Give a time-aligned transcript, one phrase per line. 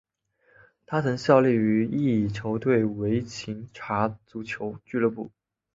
[0.87, 5.29] 他曾效力于意乙球队维琴察足球俱乐部。